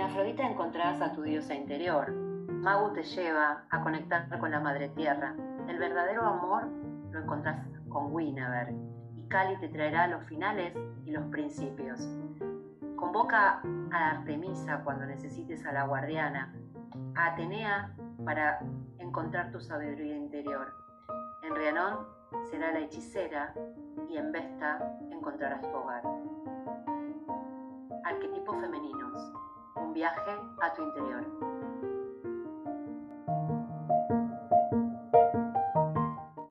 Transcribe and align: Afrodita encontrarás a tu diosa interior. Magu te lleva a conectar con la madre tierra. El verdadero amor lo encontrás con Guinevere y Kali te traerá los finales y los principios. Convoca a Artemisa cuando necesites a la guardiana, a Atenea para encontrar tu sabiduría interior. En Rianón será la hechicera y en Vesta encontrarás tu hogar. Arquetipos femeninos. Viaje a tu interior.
Afrodita 0.00 0.48
encontrarás 0.48 1.00
a 1.02 1.12
tu 1.12 1.22
diosa 1.22 1.54
interior. 1.54 2.12
Magu 2.12 2.92
te 2.92 3.02
lleva 3.02 3.64
a 3.68 3.80
conectar 3.82 4.26
con 4.38 4.50
la 4.50 4.60
madre 4.60 4.88
tierra. 4.90 5.34
El 5.68 5.78
verdadero 5.78 6.24
amor 6.24 6.68
lo 7.10 7.20
encontrás 7.20 7.66
con 7.88 8.16
Guinevere 8.16 8.74
y 9.16 9.26
Kali 9.28 9.56
te 9.58 9.68
traerá 9.68 10.06
los 10.06 10.24
finales 10.24 10.72
y 11.04 11.10
los 11.10 11.24
principios. 11.26 12.00
Convoca 12.96 13.60
a 13.90 14.10
Artemisa 14.10 14.82
cuando 14.84 15.04
necesites 15.04 15.66
a 15.66 15.72
la 15.72 15.84
guardiana, 15.84 16.54
a 17.16 17.26
Atenea 17.32 17.94
para 18.24 18.60
encontrar 18.98 19.50
tu 19.50 19.60
sabiduría 19.60 20.16
interior. 20.16 20.72
En 21.42 21.54
Rianón 21.54 22.06
será 22.50 22.72
la 22.72 22.80
hechicera 22.80 23.52
y 24.08 24.16
en 24.16 24.30
Vesta 24.30 24.78
encontrarás 25.10 25.60
tu 25.60 25.76
hogar. 25.76 26.02
Arquetipos 28.04 28.56
femeninos. 28.60 29.32
Viaje 29.98 30.38
a 30.60 30.72
tu 30.74 30.82
interior. 30.82 31.47